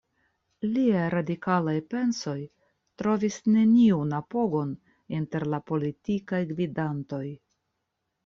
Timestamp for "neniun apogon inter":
3.57-5.47